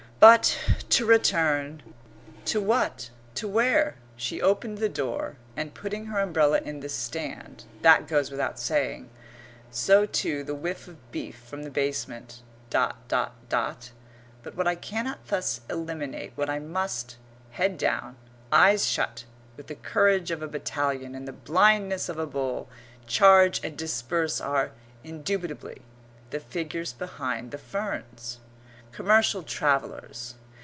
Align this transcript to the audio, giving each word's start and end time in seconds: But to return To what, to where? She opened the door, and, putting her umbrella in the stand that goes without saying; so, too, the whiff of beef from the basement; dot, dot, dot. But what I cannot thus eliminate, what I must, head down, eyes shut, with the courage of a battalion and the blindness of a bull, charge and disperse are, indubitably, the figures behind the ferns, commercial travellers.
But 0.19 0.85
to 0.89 1.07
return 1.07 1.81
To 2.45 2.61
what, 2.61 3.09
to 3.33 3.47
where? 3.47 3.95
She 4.15 4.39
opened 4.39 4.77
the 4.77 4.87
door, 4.87 5.37
and, 5.57 5.73
putting 5.73 6.05
her 6.05 6.19
umbrella 6.19 6.61
in 6.63 6.81
the 6.81 6.89
stand 6.89 7.65
that 7.81 8.07
goes 8.07 8.29
without 8.29 8.59
saying; 8.59 9.09
so, 9.71 10.05
too, 10.05 10.43
the 10.43 10.53
whiff 10.53 10.87
of 10.87 11.11
beef 11.11 11.37
from 11.41 11.63
the 11.63 11.71
basement; 11.71 12.43
dot, 12.69 12.97
dot, 13.07 13.33
dot. 13.49 13.93
But 14.43 14.53
what 14.55 14.67
I 14.67 14.75
cannot 14.75 15.25
thus 15.25 15.61
eliminate, 15.67 16.33
what 16.35 16.51
I 16.51 16.59
must, 16.59 17.17
head 17.53 17.79
down, 17.79 18.15
eyes 18.51 18.85
shut, 18.85 19.23
with 19.57 19.65
the 19.65 19.73
courage 19.75 20.29
of 20.29 20.43
a 20.43 20.47
battalion 20.47 21.15
and 21.15 21.27
the 21.27 21.33
blindness 21.33 22.09
of 22.09 22.19
a 22.19 22.27
bull, 22.27 22.69
charge 23.07 23.59
and 23.63 23.75
disperse 23.75 24.39
are, 24.39 24.69
indubitably, 25.03 25.81
the 26.29 26.39
figures 26.39 26.93
behind 26.93 27.49
the 27.49 27.57
ferns, 27.57 28.37
commercial 28.91 29.41
travellers. 29.41 30.35